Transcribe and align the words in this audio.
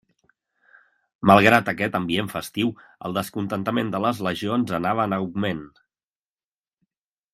Malgrat 1.31 1.67
aquest 1.73 1.97
ambient 1.99 2.31
festiu, 2.31 2.71
el 3.09 3.13
descontentament 3.19 3.93
de 3.97 4.01
les 4.07 4.23
legions 4.29 4.75
anava 4.79 5.05
en 5.11 5.17
augment. 5.19 5.65